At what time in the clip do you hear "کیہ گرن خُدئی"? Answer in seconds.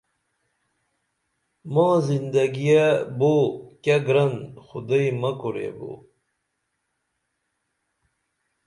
3.83-5.07